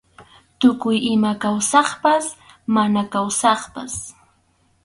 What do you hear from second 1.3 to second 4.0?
kawsaqpas mana kawsaqpas.